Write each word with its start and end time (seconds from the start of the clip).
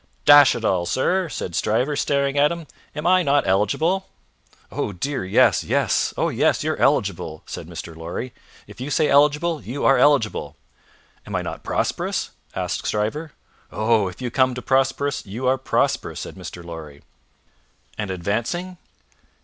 "D 0.25 0.33
n 0.33 0.45
it 0.55 0.65
all, 0.65 0.87
sir!" 0.87 1.29
said 1.29 1.53
Stryver, 1.53 1.95
staring 1.95 2.35
at 2.35 2.51
him, 2.51 2.65
"am 2.95 3.05
I 3.05 3.21
not 3.21 3.45
eligible?" 3.45 4.07
"Oh 4.71 4.91
dear 4.93 5.23
yes! 5.23 5.63
Yes. 5.63 6.11
Oh 6.17 6.29
yes, 6.29 6.63
you're 6.63 6.75
eligible!" 6.81 7.43
said 7.45 7.67
Mr. 7.67 7.95
Lorry. 7.95 8.33
"If 8.65 8.81
you 8.81 8.89
say 8.89 9.09
eligible, 9.09 9.61
you 9.61 9.85
are 9.85 9.99
eligible." 9.99 10.55
"Am 11.27 11.35
I 11.35 11.43
not 11.43 11.63
prosperous?" 11.63 12.31
asked 12.55 12.87
Stryver. 12.87 13.33
"Oh! 13.71 14.07
if 14.07 14.23
you 14.23 14.31
come 14.31 14.55
to 14.55 14.61
prosperous, 14.63 15.23
you 15.27 15.45
are 15.45 15.59
prosperous," 15.59 16.21
said 16.21 16.33
Mr. 16.33 16.63
Lorry. 16.65 17.03
"And 17.95 18.09
advancing?" 18.09 18.77